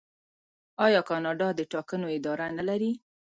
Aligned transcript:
آیا 0.85 1.01
کاناډا 1.09 1.47
د 1.55 1.61
ټاکنو 1.71 2.07
اداره 2.17 2.45
نلري؟ 2.57 2.91